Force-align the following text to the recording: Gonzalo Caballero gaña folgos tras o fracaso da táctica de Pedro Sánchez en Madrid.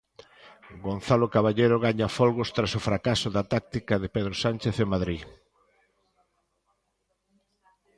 Gonzalo 0.87 1.27
Caballero 1.35 1.77
gaña 1.85 2.07
folgos 2.17 2.49
tras 2.55 2.71
o 2.79 2.85
fracaso 2.87 3.27
da 3.35 3.43
táctica 3.53 3.93
de 4.01 4.09
Pedro 4.15 4.33
Sánchez 4.43 4.75
en 4.83 4.91
Madrid. 4.95 5.21